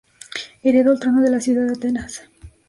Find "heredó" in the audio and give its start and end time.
0.63-0.93